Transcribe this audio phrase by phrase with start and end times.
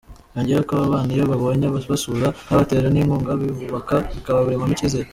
[0.35, 5.09] Yongeyeho ko aba bana iyo babonye ababasura babatera n’inkunga bibubaka bikabaremamo icyizere.